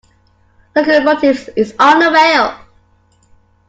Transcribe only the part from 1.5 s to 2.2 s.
is on the